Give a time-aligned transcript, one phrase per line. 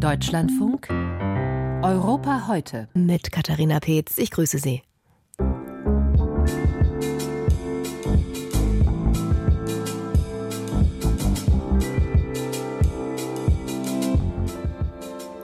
[0.00, 0.88] Deutschlandfunk
[1.82, 2.88] Europa heute.
[2.94, 4.16] Mit Katharina Peetz.
[4.16, 4.80] Ich grüße Sie.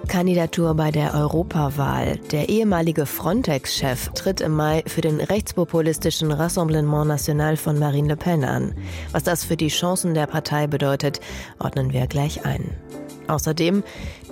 [0.08, 2.16] Kandidatur bei der Europawahl.
[2.32, 8.43] Der ehemalige Frontex-Chef tritt im Mai für den rechtspopulistischen Rassemblement National von Marine Le Pen
[8.43, 8.75] an.
[9.12, 11.20] Was das für die Chancen der Partei bedeutet,
[11.59, 12.70] ordnen wir gleich ein.
[13.29, 13.82] Außerdem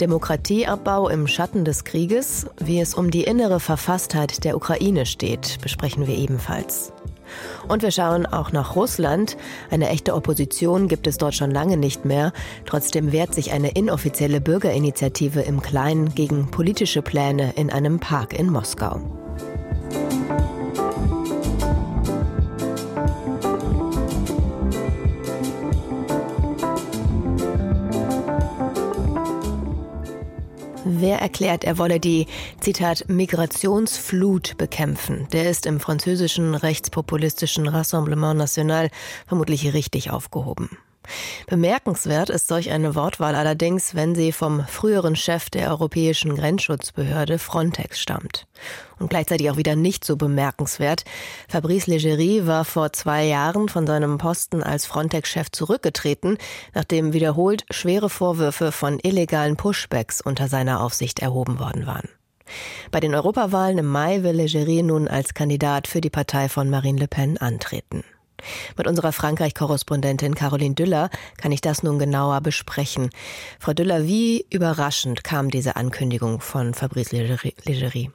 [0.00, 6.06] Demokratieabbau im Schatten des Krieges, wie es um die innere Verfasstheit der Ukraine steht, besprechen
[6.06, 6.92] wir ebenfalls.
[7.68, 9.36] Und wir schauen auch nach Russland.
[9.70, 12.32] Eine echte Opposition gibt es dort schon lange nicht mehr.
[12.66, 18.50] Trotzdem wehrt sich eine inoffizielle Bürgerinitiative im Kleinen gegen politische Pläne in einem Park in
[18.50, 19.23] Moskau.
[31.06, 32.26] Wer erklärt, er wolle die,
[32.60, 35.28] Zitat, Migrationsflut bekämpfen?
[35.34, 38.88] Der ist im französischen rechtspopulistischen Rassemblement National
[39.26, 40.70] vermutlich richtig aufgehoben.
[41.46, 48.00] Bemerkenswert ist solch eine Wortwahl allerdings, wenn sie vom früheren Chef der Europäischen Grenzschutzbehörde Frontex
[48.00, 48.46] stammt.
[48.98, 51.04] Und gleichzeitig auch wieder nicht so bemerkenswert.
[51.48, 56.38] Fabrice Leggeri war vor zwei Jahren von seinem Posten als Frontex-Chef zurückgetreten,
[56.74, 62.08] nachdem wiederholt schwere Vorwürfe von illegalen Pushbacks unter seiner Aufsicht erhoben worden waren.
[62.90, 67.00] Bei den Europawahlen im Mai will Leggeri nun als Kandidat für die Partei von Marine
[67.00, 68.04] Le Pen antreten.
[68.76, 73.10] Mit unserer Frankreich-Korrespondentin Caroline Düller kann ich das nun genauer besprechen.
[73.58, 78.10] Frau Düller, wie überraschend kam diese Ankündigung von Fabrice Leggeri?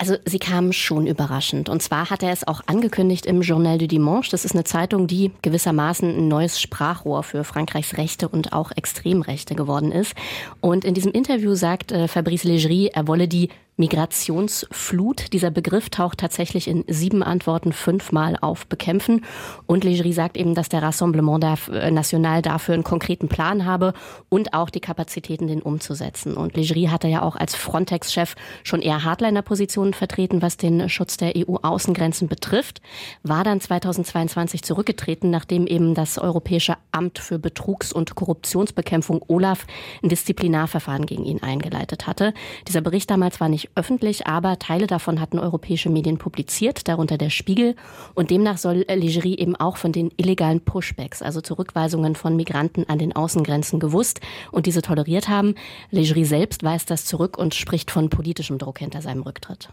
[0.00, 1.68] Also sie kam schon überraschend.
[1.68, 4.30] Und zwar hat er es auch angekündigt im Journal du Dimanche.
[4.30, 9.54] Das ist eine Zeitung, die gewissermaßen ein neues Sprachrohr für Frankreichs Rechte und auch Extremrechte
[9.54, 10.14] geworden ist.
[10.62, 15.32] Und in diesem Interview sagt äh, Fabrice Legerie, er wolle die Migrationsflut.
[15.32, 19.24] Dieser Begriff taucht tatsächlich in sieben Antworten fünfmal auf Bekämpfen.
[19.66, 23.94] Und Legerie sagt eben, dass der Rassemblement äh, National dafür einen konkreten Plan habe
[24.28, 26.36] und auch die Kapazitäten, den umzusetzen.
[26.36, 31.32] Und Legerie hatte ja auch als Frontex-Chef schon eher Hardliner-Positionen vertreten, was den Schutz der
[31.34, 32.82] EU-Außengrenzen betrifft,
[33.22, 39.66] war dann 2022 zurückgetreten, nachdem eben das Europäische Amt für Betrugs- und Korruptionsbekämpfung OLAF
[40.02, 42.34] ein Disziplinarverfahren gegen ihn eingeleitet hatte.
[42.68, 47.30] Dieser Bericht damals war nicht öffentlich, aber Teile davon hatten europäische Medien publiziert, darunter der
[47.30, 47.76] Spiegel.
[48.14, 52.98] Und demnach soll Legerie eben auch von den illegalen Pushbacks, also Zurückweisungen von Migranten an
[52.98, 54.20] den Außengrenzen gewusst
[54.50, 55.54] und diese toleriert haben.
[55.90, 59.70] Legerie selbst weist das zurück und spricht von politischem Druck hinter seinem Rücktritt.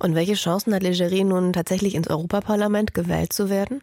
[0.00, 3.80] Und welche Chancen hat Legerie nun tatsächlich ins Europaparlament gewählt zu werden?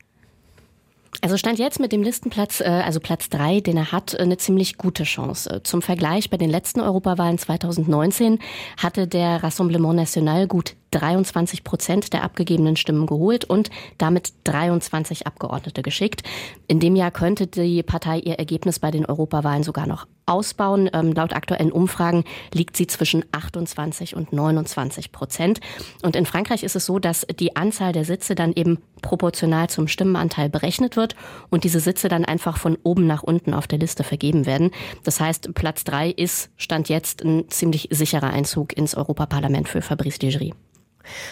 [1.22, 4.78] Also stand jetzt mit dem Listenplatz, äh, also Platz drei, den er hat, eine ziemlich
[4.78, 5.62] gute Chance.
[5.64, 8.40] Zum Vergleich bei den letzten Europawahlen 2019
[8.78, 15.82] hatte der Rassemblement National gut 23 Prozent der abgegebenen Stimmen geholt und damit 23 Abgeordnete
[15.82, 16.24] geschickt.
[16.68, 20.90] In dem Jahr könnte die Partei ihr Ergebnis bei den Europawahlen sogar noch ausbauen.
[20.94, 22.24] Ähm, laut aktuellen Umfragen
[22.54, 25.60] liegt sie zwischen 28 und 29 Prozent.
[26.02, 29.88] Und in Frankreich ist es so, dass die Anzahl der Sitze dann eben proportional zum
[29.88, 31.16] Stimmenanteil berechnet wird
[31.50, 34.72] und diese Sitze dann einfach von oben nach unten auf der Liste vergeben werden.
[35.04, 40.20] Das heißt, Platz drei ist, stand jetzt, ein ziemlich sicherer Einzug ins Europaparlament für Fabrice
[40.22, 40.54] Legerie.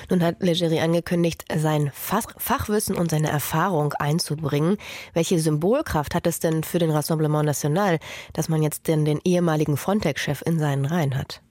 [0.09, 4.77] Nun hat Leggeri angekündigt, sein Fachwissen und seine Erfahrung einzubringen.
[5.13, 7.99] Welche Symbolkraft hat es denn für den Rassemblement National,
[8.33, 11.41] dass man jetzt denn den ehemaligen Frontex-Chef in seinen Reihen hat?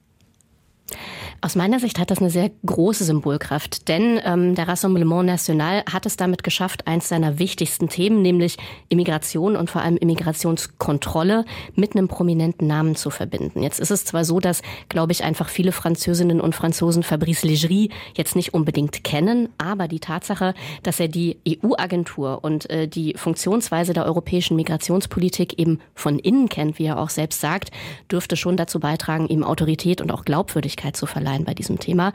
[1.43, 6.05] Aus meiner Sicht hat das eine sehr große Symbolkraft, denn ähm, der Rassemblement National hat
[6.05, 8.59] es damit geschafft, eins seiner wichtigsten Themen, nämlich
[8.91, 11.47] Immigration und vor allem Immigrationskontrolle,
[11.77, 13.63] mit einem prominenten Namen zu verbinden.
[13.63, 17.89] Jetzt ist es zwar so, dass, glaube ich, einfach viele Französinnen und Franzosen Fabrice Legerie
[18.15, 20.53] jetzt nicht unbedingt kennen, aber die Tatsache,
[20.83, 26.79] dass er die EU-Agentur und äh, die Funktionsweise der europäischen Migrationspolitik eben von innen kennt,
[26.79, 27.71] wie er auch selbst sagt,
[28.13, 32.13] dürfte schon dazu beitragen, ihm Autorität und auch Glaubwürdigkeit zu verleihen verleihen bei diesem Thema.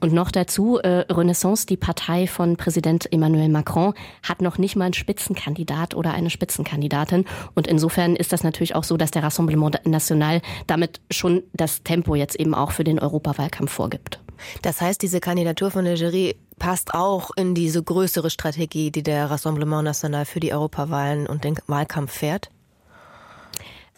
[0.00, 4.86] Und noch dazu, äh, Renaissance, die Partei von Präsident Emmanuel Macron, hat noch nicht mal
[4.86, 7.24] einen Spitzenkandidat oder eine Spitzenkandidatin.
[7.54, 12.14] Und insofern ist das natürlich auch so, dass der Rassemblement National damit schon das Tempo
[12.14, 14.20] jetzt eben auch für den Europawahlkampf vorgibt.
[14.62, 19.84] Das heißt, diese Kandidatur von Algerie passt auch in diese größere Strategie, die der Rassemblement
[19.84, 22.50] National für die Europawahlen und den Wahlkampf fährt?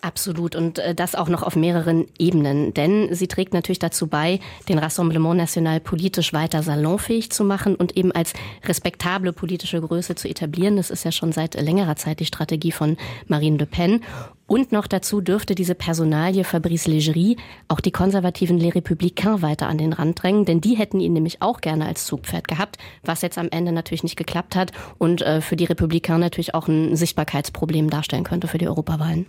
[0.03, 4.41] Absolut und äh, das auch noch auf mehreren Ebenen, denn sie trägt natürlich dazu bei,
[4.69, 8.33] den Rassemblement National politisch weiter salonfähig zu machen und eben als
[8.65, 10.77] respektable politische Größe zu etablieren.
[10.77, 14.01] Das ist ja schon seit längerer Zeit die Strategie von Marine Le Pen.
[14.47, 17.37] Und noch dazu dürfte diese Personalie Fabrice Legerie
[17.69, 21.43] auch die konservativen Les Républicains weiter an den Rand drängen, denn die hätten ihn nämlich
[21.43, 25.41] auch gerne als Zugpferd gehabt, was jetzt am Ende natürlich nicht geklappt hat und äh,
[25.41, 29.27] für die Republikaner natürlich auch ein Sichtbarkeitsproblem darstellen könnte für die Europawahlen.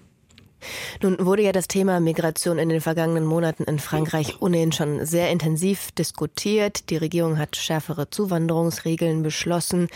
[1.02, 5.30] Nun wurde ja das Thema Migration in den vergangenen Monaten in Frankreich ohnehin schon sehr
[5.30, 6.90] intensiv diskutiert.
[6.90, 9.88] Die Regierung hat schärfere Zuwanderungsregeln beschlossen.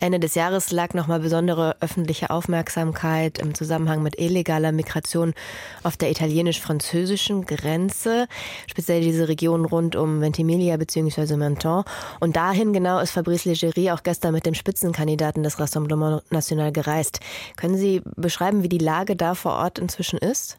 [0.00, 5.34] Ende des Jahres lag noch mal besondere öffentliche Aufmerksamkeit im Zusammenhang mit illegaler Migration
[5.82, 8.26] auf der italienisch-französischen Grenze,
[8.66, 11.36] speziell diese Region rund um Ventimiglia bzw.
[11.36, 11.84] Menton.
[12.20, 17.20] Und dahin genau ist Fabrice Leggeri auch gestern mit dem Spitzenkandidaten des Rassemblement National gereist.
[17.56, 20.58] Können Sie beschreiben, wie die Lage da vor Ort inzwischen inzwischen ist?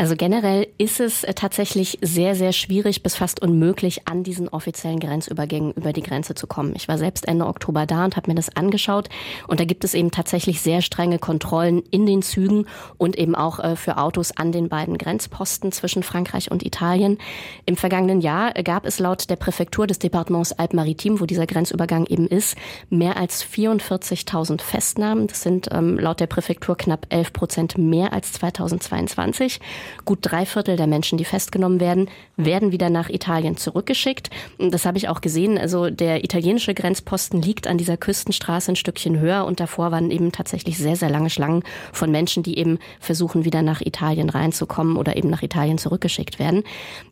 [0.00, 5.00] Also generell ist es äh, tatsächlich sehr, sehr schwierig bis fast unmöglich, an diesen offiziellen
[5.00, 6.74] Grenzübergängen über die Grenze zu kommen.
[6.76, 9.08] Ich war selbst Ende Oktober da und habe mir das angeschaut.
[9.48, 12.66] Und da gibt es eben tatsächlich sehr strenge Kontrollen in den Zügen
[12.96, 17.18] und eben auch äh, für Autos an den beiden Grenzposten zwischen Frankreich und Italien.
[17.66, 22.28] Im vergangenen Jahr gab es laut der Präfektur des Departements Alpes-Maritimes, wo dieser Grenzübergang eben
[22.28, 22.56] ist,
[22.88, 25.26] mehr als 44.000 Festnahmen.
[25.26, 29.58] Das sind ähm, laut der Präfektur knapp 11 Prozent mehr als 2022.
[30.04, 34.30] Gut drei Viertel der Menschen, die festgenommen werden, werden wieder nach Italien zurückgeschickt.
[34.58, 35.58] Das habe ich auch gesehen.
[35.58, 40.32] Also der italienische Grenzposten liegt an dieser Küstenstraße ein Stückchen höher und davor waren eben
[40.32, 41.62] tatsächlich sehr, sehr lange Schlangen
[41.92, 46.62] von Menschen, die eben versuchen, wieder nach Italien reinzukommen oder eben nach Italien zurückgeschickt werden.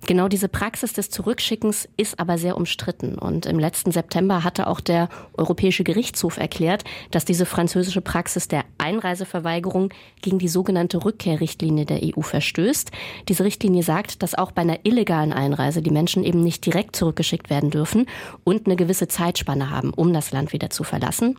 [0.06, 3.19] Genau diese Praxis des Zurückschickens ist aber sehr umstritten.
[3.19, 8.64] Und im letzten September hatte auch der Europäische Gerichtshof erklärt, dass diese französische Praxis der
[8.78, 9.90] Einreiseverweigerung
[10.23, 12.90] gegen die sogenannte Rückkehrrichtlinie der EU verstößt verstößt.
[13.28, 17.50] Diese Richtlinie sagt, dass auch bei einer illegalen Einreise die Menschen eben nicht direkt zurückgeschickt
[17.50, 18.06] werden dürfen
[18.44, 21.36] und eine gewisse Zeitspanne haben, um das Land wieder zu verlassen.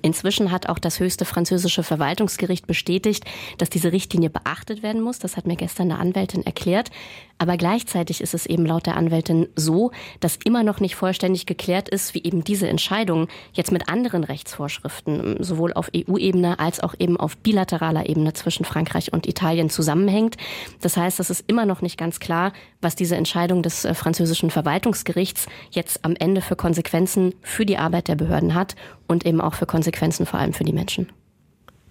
[0.00, 3.24] Inzwischen hat auch das höchste französische Verwaltungsgericht bestätigt,
[3.58, 5.18] dass diese Richtlinie beachtet werden muss.
[5.18, 6.90] Das hat mir gestern eine Anwältin erklärt.
[7.42, 9.90] Aber gleichzeitig ist es eben laut der Anwältin so,
[10.20, 15.42] dass immer noch nicht vollständig geklärt ist, wie eben diese Entscheidung jetzt mit anderen Rechtsvorschriften
[15.42, 20.36] sowohl auf EU-Ebene als auch eben auf bilateraler Ebene zwischen Frankreich und Italien zusammenhängt.
[20.82, 24.50] Das heißt, es ist immer noch nicht ganz klar, was diese Entscheidung des äh, französischen
[24.50, 28.76] Verwaltungsgerichts jetzt am Ende für Konsequenzen für die Arbeit der Behörden hat
[29.12, 31.06] und eben auch für Konsequenzen vor allem für die Menschen.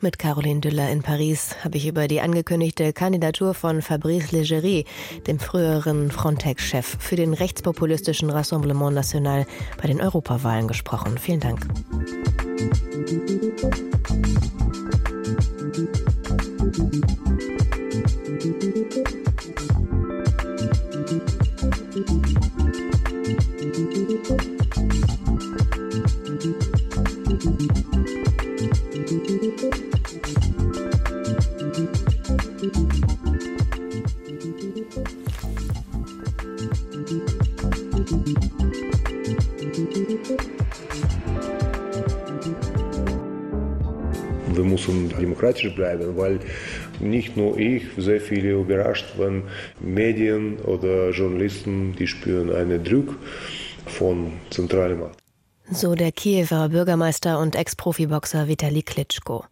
[0.03, 4.85] Mit Caroline Düller in Paris habe ich über die angekündigte Kandidatur von Fabrice Leggeri,
[5.27, 9.45] dem früheren Frontex-Chef, für den rechtspopulistischen Rassemblement National
[9.79, 11.19] bei den Europawahlen gesprochen.
[11.19, 11.67] Vielen Dank.
[44.87, 46.39] Müssen demokratisch bleiben, weil
[46.99, 49.43] nicht nur ich, sehr viele überrascht, wenn
[49.79, 53.15] Medien oder Journalisten, die spüren einen Druck
[53.85, 55.20] von zentraler Macht.
[55.73, 59.45] So der Kiewer Bürgermeister und Ex-Profiboxer Vitali Klitschko.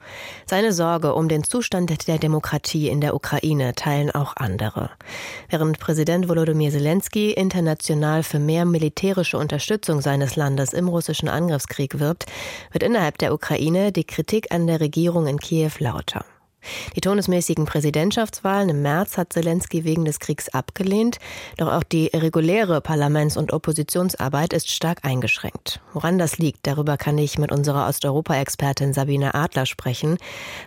[0.45, 4.89] Seine Sorge um den Zustand der Demokratie in der Ukraine teilen auch andere.
[5.48, 12.26] Während Präsident Volodymyr Zelensky international für mehr militärische Unterstützung seines Landes im russischen Angriffskrieg wirbt,
[12.73, 16.26] wird innerhalb der Ukraine die Kritik an der Regierung in Kiew lauter.
[16.95, 21.18] Die todesmäßigen Präsidentschaftswahlen im März hat Zelensky wegen des Kriegs abgelehnt,
[21.57, 25.81] doch auch die reguläre Parlaments- und Oppositionsarbeit ist stark eingeschränkt.
[25.94, 30.18] Woran das liegt, darüber kann ich mit unserer Osteuropa-Expertin Sabine Adler sprechen.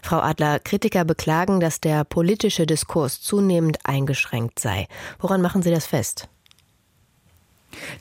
[0.03, 4.87] Frau Adler, Kritiker beklagen, dass der politische Diskurs zunehmend eingeschränkt sei.
[5.19, 6.29] Woran machen Sie das fest?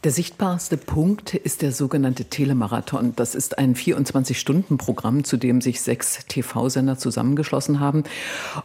[0.03, 3.13] Der sichtbarste Punkt ist der sogenannte Telemarathon.
[3.15, 8.03] Das ist ein 24-Stunden-Programm, zu dem sich sechs TV-Sender zusammengeschlossen haben,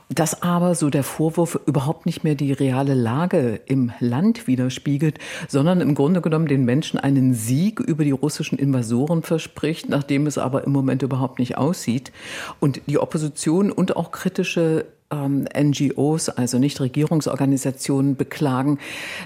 [0.08, 5.80] das aber, so der Vorwurf, überhaupt nicht mehr die reale Lage im Land widerspiegelt, sondern
[5.80, 10.64] im Grunde genommen den Menschen einen Sieg über die russischen Invasoren verspricht, nachdem es aber
[10.64, 12.12] im Moment überhaupt nicht aussieht.
[12.60, 18.78] Und die Opposition und auch kritische ähm, NGOs, also Nichtregierungsorganisationen, beklagen,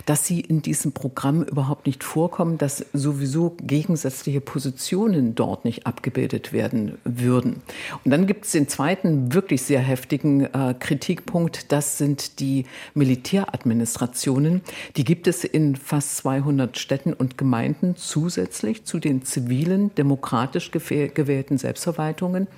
[0.06, 6.52] dass sie in diesem Programm überhaupt nicht vorkommen, dass sowieso gegensätzliche Positionen dort nicht abgebildet
[6.52, 7.62] werden würden.
[8.04, 14.62] Und dann gibt es den zweiten wirklich sehr heftigen äh, Kritikpunkt, das sind die Militäradministrationen.
[14.96, 21.58] Die gibt es in fast 200 Städten und Gemeinden zusätzlich zu den zivilen, demokratisch gewählten
[21.58, 22.48] Selbstverwaltungen.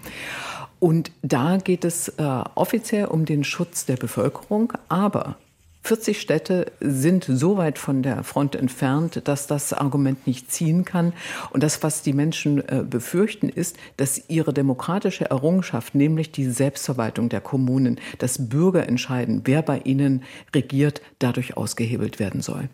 [0.83, 2.25] Und da geht es äh,
[2.57, 5.37] offiziell um den Schutz der Bevölkerung, aber
[5.85, 11.13] 40 Städte sind so weit von der Front entfernt, dass das Argument nicht ziehen kann.
[11.51, 17.29] Und das, was die Menschen äh, befürchten, ist, dass ihre demokratische Errungenschaft, nämlich die Selbstverwaltung
[17.29, 22.69] der Kommunen, das Bürger entscheiden, wer bei ihnen regiert, dadurch ausgehebelt werden soll.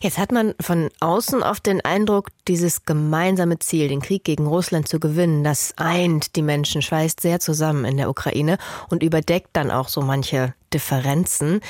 [0.00, 4.88] Jetzt hat man von außen oft den Eindruck, dieses gemeinsame Ziel, den Krieg gegen Russland
[4.88, 9.70] zu gewinnen, das eint die Menschen, schweißt sehr zusammen in der Ukraine und überdeckt dann
[9.70, 11.60] auch so manche Differenzen.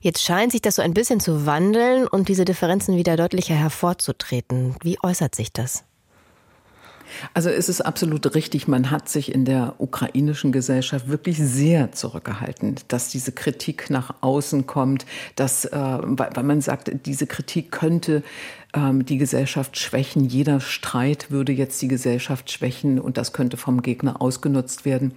[0.00, 4.76] Jetzt scheint sich das so ein bisschen zu wandeln und diese Differenzen wieder deutlicher hervorzutreten.
[4.82, 5.84] Wie äußert sich das?
[7.34, 12.76] Also es ist absolut richtig, man hat sich in der ukrainischen Gesellschaft wirklich sehr zurückgehalten,
[12.88, 18.22] dass diese Kritik nach außen kommt, dass, äh, weil man sagt, diese Kritik könnte
[18.74, 20.24] ähm, die Gesellschaft schwächen.
[20.24, 25.12] Jeder Streit würde jetzt die Gesellschaft schwächen und das könnte vom Gegner ausgenutzt werden.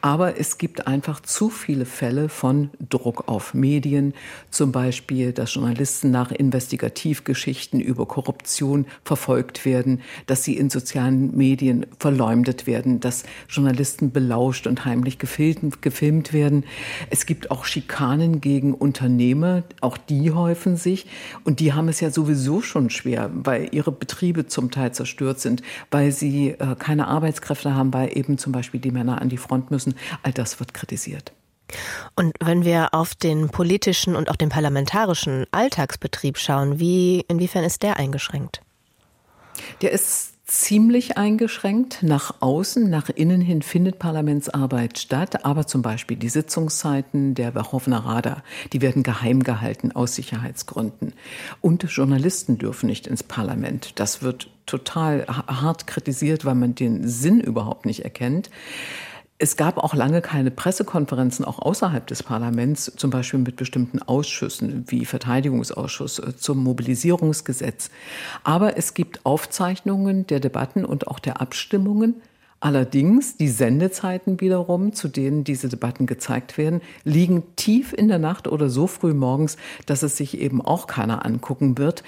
[0.00, 4.14] Aber es gibt einfach zu viele Fälle von Druck auf Medien,
[4.50, 11.86] zum Beispiel, dass Journalisten nach Investigativgeschichten über Korruption verfolgt werden, dass sie in sozialen Medien
[11.98, 16.64] verleumdet werden, dass Journalisten belauscht und heimlich gefilmt, gefilmt werden.
[17.10, 21.06] Es gibt auch Schikanen gegen Unternehmer, auch die häufen sich
[21.44, 25.62] und die haben es ja sowieso schon schwer, weil ihre Betriebe zum Teil zerstört sind,
[25.90, 29.70] weil sie äh, keine Arbeitskräfte haben, weil eben zum Beispiel die Männer an die Front
[29.70, 29.94] müssen.
[30.22, 31.32] All das wird kritisiert.
[32.16, 37.82] Und wenn wir auf den politischen und auch den parlamentarischen Alltagsbetrieb schauen, wie, inwiefern ist
[37.82, 38.62] der eingeschränkt?
[39.82, 42.02] Der ist ziemlich eingeschränkt.
[42.02, 47.98] Nach außen, nach innen hin findet Parlamentsarbeit statt, aber zum Beispiel die Sitzungszeiten der Verhovna
[47.98, 51.12] Rada, die werden geheim gehalten aus Sicherheitsgründen.
[51.60, 53.92] Und Journalisten dürfen nicht ins Parlament.
[54.00, 58.50] Das wird total hart kritisiert, weil man den Sinn überhaupt nicht erkennt.
[59.40, 64.84] Es gab auch lange keine Pressekonferenzen, auch außerhalb des Parlaments, zum Beispiel mit bestimmten Ausschüssen
[64.88, 67.90] wie Verteidigungsausschuss äh, zum Mobilisierungsgesetz.
[68.42, 72.20] Aber es gibt Aufzeichnungen der Debatten und auch der Abstimmungen.
[72.60, 78.48] Allerdings die Sendezeiten wiederum, zu denen diese Debatten gezeigt werden, liegen tief in der Nacht
[78.48, 82.02] oder so früh morgens, dass es sich eben auch keiner angucken wird.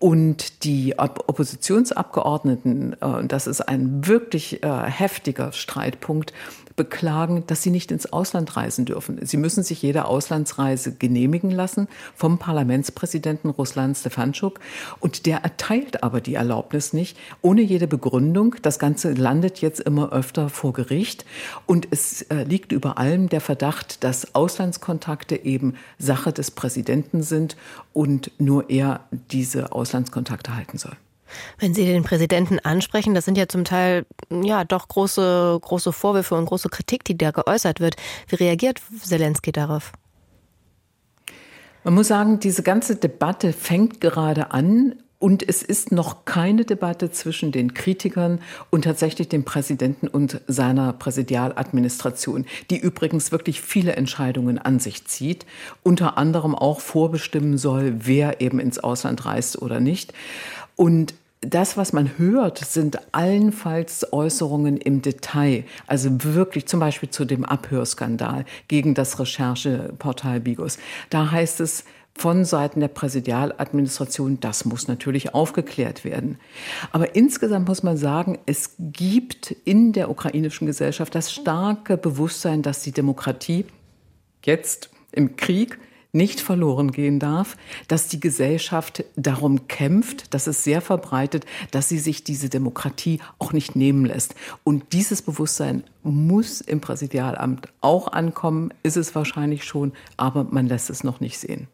[0.00, 6.32] Und die Oppositionsabgeordneten, äh, das ist ein wirklich äh, heftiger Streitpunkt,
[6.76, 9.24] beklagen, dass sie nicht ins Ausland reisen dürfen.
[9.24, 14.60] Sie müssen sich jede Auslandsreise genehmigen lassen vom Parlamentspräsidenten Russland Stefanschuk
[15.00, 18.56] und der erteilt aber die Erlaubnis nicht ohne jede Begründung.
[18.62, 21.26] Das Ganze landet jetzt immer öfter vor Gericht
[21.66, 27.56] und es äh, liegt über allem der Verdacht, dass Auslandskontakte eben Sache des Präsidenten sind
[27.92, 30.96] und nur er diese Auslandskontakte halten soll.
[31.58, 36.36] Wenn Sie den Präsidenten ansprechen, das sind ja zum Teil ja doch große, große Vorwürfe
[36.36, 37.96] und große Kritik, die da geäußert wird.
[38.28, 39.92] Wie reagiert Zelensky darauf?
[41.84, 47.12] Man muss sagen, diese ganze Debatte fängt gerade an und es ist noch keine Debatte
[47.12, 54.58] zwischen den Kritikern und tatsächlich dem Präsidenten und seiner Präsidialadministration, die übrigens wirklich viele Entscheidungen
[54.58, 55.46] an sich zieht,
[55.84, 60.12] unter anderem auch vorbestimmen soll, wer eben ins Ausland reist oder nicht.
[60.74, 65.64] Und das, was man hört, sind allenfalls Äußerungen im Detail.
[65.86, 70.78] Also wirklich zum Beispiel zu dem Abhörskandal gegen das Rechercheportal Bigos.
[71.10, 76.38] Da heißt es, von Seiten der Präsidialadministration, das muss natürlich aufgeklärt werden.
[76.92, 82.82] Aber insgesamt muss man sagen, es gibt in der ukrainischen Gesellschaft das starke Bewusstsein, dass
[82.82, 83.64] die Demokratie
[84.44, 85.78] jetzt im Krieg
[86.12, 87.56] nicht verloren gehen darf,
[87.88, 93.54] dass die Gesellschaft darum kämpft, dass es sehr verbreitet, dass sie sich diese Demokratie auch
[93.54, 94.34] nicht nehmen lässt.
[94.62, 100.90] Und dieses Bewusstsein muss im Präsidialamt auch ankommen, ist es wahrscheinlich schon, aber man lässt
[100.90, 101.68] es noch nicht sehen.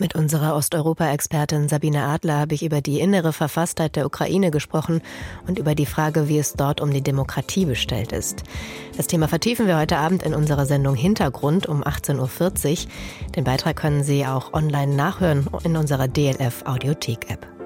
[0.00, 5.02] Mit unserer Osteuropa-Expertin Sabine Adler habe ich über die innere Verfasstheit der Ukraine gesprochen
[5.46, 8.42] und über die Frage, wie es dort um die Demokratie bestellt ist.
[8.96, 12.90] Das Thema vertiefen wir heute Abend in unserer Sendung Hintergrund um 18.40 Uhr.
[13.36, 17.59] Den Beitrag können Sie auch online nachhören in unserer DLF Audiothek-App.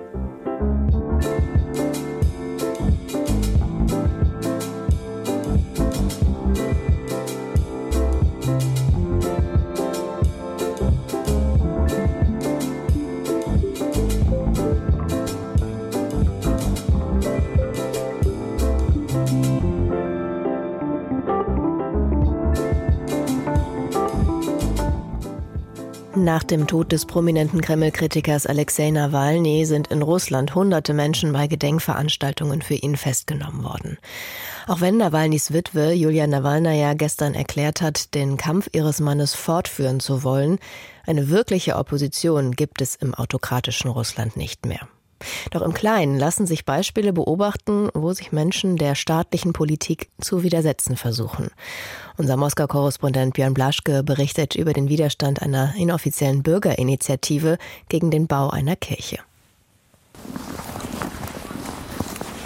[26.25, 32.63] Nach dem Tod des prominenten Kreml-Kritikers Alexei Nawalny sind in Russland hunderte Menschen bei Gedenkveranstaltungen
[32.63, 33.99] für ihn festgenommen worden.
[34.67, 40.25] Auch wenn Nawalnys Witwe Julia Nawalnaja gestern erklärt hat, den Kampf ihres Mannes fortführen zu
[40.25, 40.59] wollen,
[41.05, 44.89] eine wirkliche Opposition gibt es im autokratischen Russland nicht mehr.
[45.51, 50.97] Doch im Kleinen lassen sich Beispiele beobachten, wo sich Menschen der staatlichen Politik zu widersetzen
[50.97, 51.51] versuchen.
[52.17, 58.77] Unser Moskau-Korrespondent Björn Blaschke berichtet über den Widerstand einer inoffiziellen Bürgerinitiative gegen den Bau einer
[58.77, 59.19] Kirche.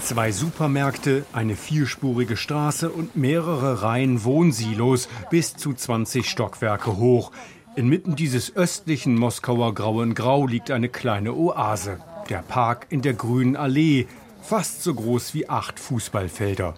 [0.08, 7.30] Zwei Supermärkte, eine vierspurige Straße und mehrere Reihen Wohnsilos bis zu 20 Stockwerke hoch.
[7.76, 11.98] Inmitten dieses östlichen Moskauer Grau in Grau liegt eine kleine Oase.
[12.28, 14.06] Der Park in der grünen Allee,
[14.42, 16.74] fast so groß wie acht Fußballfelder.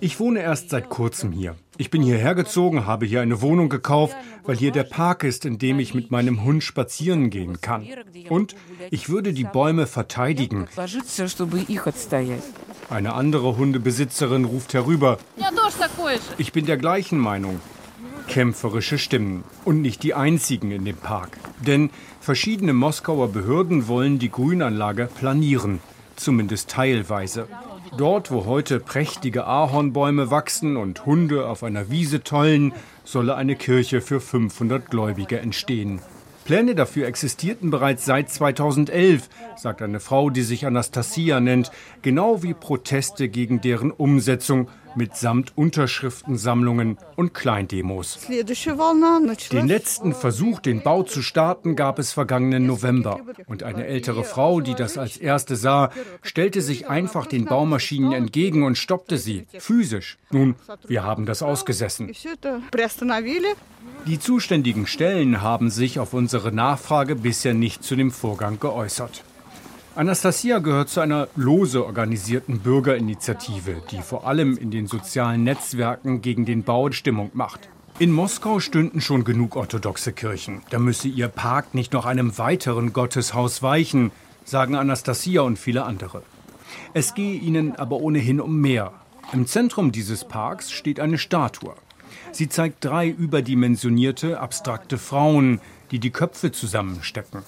[0.00, 1.56] Ich wohne erst seit kurzem hier.
[1.78, 5.58] Ich bin hierher gezogen, habe hier eine Wohnung gekauft, weil hier der Park ist, in
[5.58, 7.84] dem ich mit meinem Hund spazieren gehen kann.
[8.28, 8.54] Und
[8.90, 10.68] ich würde die Bäume verteidigen.
[12.88, 15.18] Eine andere Hundebesitzerin ruft herüber.
[16.38, 17.60] Ich bin der gleichen Meinung
[18.32, 19.44] kämpferische Stimmen.
[19.64, 21.36] Und nicht die einzigen in dem Park.
[21.60, 21.90] Denn
[22.22, 25.80] verschiedene Moskauer Behörden wollen die Grünanlage planieren.
[26.14, 27.48] Zumindest teilweise.
[27.98, 32.72] Dort, wo heute prächtige Ahornbäume wachsen und Hunde auf einer Wiese tollen,
[33.04, 36.00] solle eine Kirche für 500 Gläubige entstehen.
[36.44, 41.70] Pläne dafür existierten bereits seit 2011, sagt eine Frau, die sich Anastasia nennt,
[42.02, 48.18] genau wie Proteste gegen deren Umsetzung mitsamt Unterschriftensammlungen und Kleindemos.
[49.50, 53.20] Den letzten Versuch, den Bau zu starten, gab es vergangenen November.
[53.46, 55.90] Und eine ältere Frau, die das als erste sah,
[56.22, 60.18] stellte sich einfach den Baumaschinen entgegen und stoppte sie, physisch.
[60.30, 60.54] Nun,
[60.86, 62.12] wir haben das ausgesessen.
[64.06, 69.24] Die zuständigen Stellen haben sich auf unsere Nachfrage bisher nicht zu dem Vorgang geäußert.
[69.94, 76.46] Anastasia gehört zu einer lose organisierten Bürgerinitiative, die vor allem in den sozialen Netzwerken gegen
[76.46, 77.68] den Bau Stimmung macht.
[77.98, 80.62] In Moskau stünden schon genug orthodoxe Kirchen.
[80.70, 84.12] Da müsse ihr Park nicht noch einem weiteren Gotteshaus weichen,
[84.46, 86.22] sagen Anastasia und viele andere.
[86.94, 88.94] Es gehe ihnen aber ohnehin um mehr.
[89.34, 91.74] Im Zentrum dieses Parks steht eine Statue.
[92.32, 95.60] Sie zeigt drei überdimensionierte, abstrakte Frauen,
[95.92, 97.42] die die Köpfe zusammenstecken.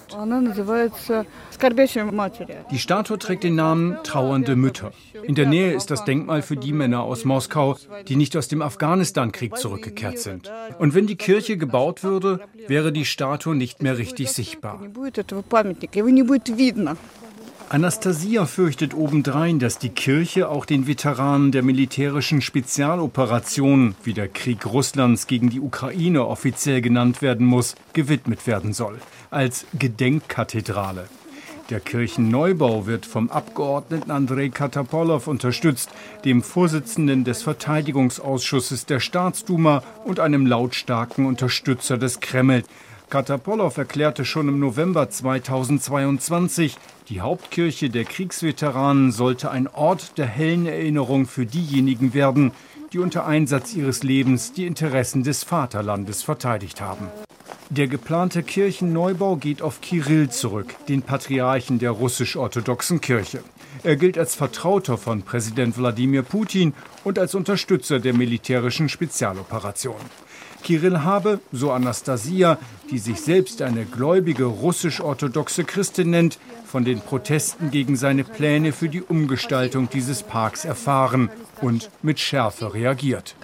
[2.71, 4.93] Die Statue trägt den Namen Trauernde Mütter.
[5.23, 7.75] In der Nähe ist das Denkmal für die Männer aus Moskau,
[8.07, 10.51] die nicht aus dem Afghanistan-Krieg zurückgekehrt sind.
[10.77, 14.79] Und wenn die Kirche gebaut würde, wäre die Statue nicht mehr richtig sichtbar.
[17.69, 24.67] Anastasia fürchtet obendrein, dass die Kirche auch den Veteranen der militärischen Spezialoperation, wie der Krieg
[24.67, 28.99] Russlands gegen die Ukraine offiziell genannt werden muss, gewidmet werden soll,
[29.31, 31.09] als Gedenkkathedrale.
[31.71, 35.89] Der Kirchenneubau wird vom Abgeordneten Andrei Katapolow unterstützt,
[36.23, 42.63] dem Vorsitzenden des Verteidigungsausschusses der Staatsduma und einem lautstarken Unterstützer des Kreml.
[43.09, 50.65] Katapolow erklärte schon im November 2022, die Hauptkirche der Kriegsveteranen sollte ein Ort der hellen
[50.65, 52.51] Erinnerung für diejenigen werden,
[52.91, 57.07] die unter Einsatz ihres Lebens die Interessen des Vaterlandes verteidigt haben.
[57.69, 63.43] Der geplante Kirchenneubau geht auf Kirill zurück, den Patriarchen der russisch-orthodoxen Kirche.
[63.83, 69.95] Er gilt als Vertrauter von Präsident Wladimir Putin und als Unterstützer der militärischen Spezialoperation.
[70.65, 72.57] Kirill habe, so Anastasia,
[72.89, 78.89] die sich selbst eine gläubige russisch-orthodoxe Christin nennt, von den Protesten gegen seine Pläne für
[78.89, 81.29] die Umgestaltung dieses Parks erfahren
[81.61, 83.35] und mit Schärfe reagiert.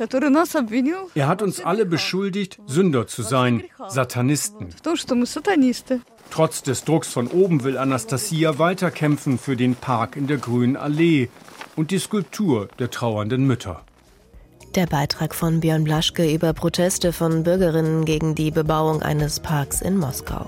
[1.13, 4.69] Er hat uns alle beschuldigt, Sünder zu sein, Satanisten.
[6.31, 11.29] Trotz des Drucks von oben will Anastasia weiterkämpfen für den Park in der Grünen Allee
[11.75, 13.83] und die Skulptur der trauernden Mütter.
[14.75, 19.97] Der Beitrag von Björn Blaschke über Proteste von Bürgerinnen gegen die Bebauung eines Parks in
[19.97, 20.47] Moskau.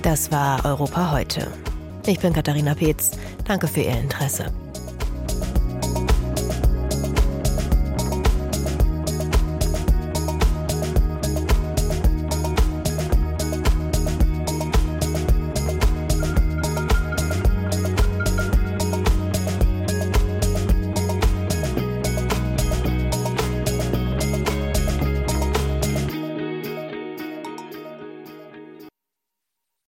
[0.00, 1.48] Das war Europa heute.
[2.06, 3.10] Ich bin Katharina Peetz.
[3.44, 4.46] Danke für Ihr Interesse.